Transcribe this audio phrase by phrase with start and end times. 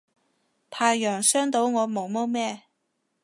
[0.71, 2.63] 太陽傷到我毛毛咩